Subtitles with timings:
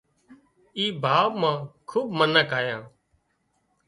[0.77, 1.57] اي ڀاوَ مان
[1.89, 2.83] کوٻ منک آيان